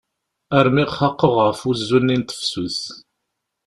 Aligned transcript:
Armi 0.57 0.85
xaqeɣ 0.97 1.33
ɣef 1.47 1.59
uzzu-nni 1.69 2.15
n 2.19 2.23
tefsut. 2.23 2.81